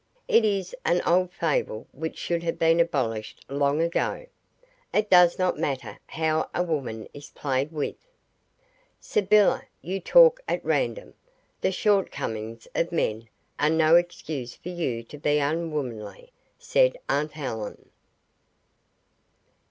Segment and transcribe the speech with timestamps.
[0.27, 4.25] It is an old fable which should have been abolished long ago.
[4.91, 7.97] It does not matter how a woman is played with."
[8.99, 11.13] "Sybylla, you talk at random.
[11.61, 13.29] The shortcomings of men
[13.59, 17.91] are no excuse for you to be unwomanly," said aunt Helen.